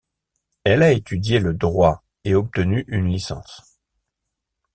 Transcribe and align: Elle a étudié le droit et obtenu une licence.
Elle 0.63 0.81
a 0.81 0.89
étudié 0.91 1.37
le 1.37 1.53
droit 1.53 2.03
et 2.23 2.33
obtenu 2.33 2.85
une 2.87 3.05
licence. 3.07 3.77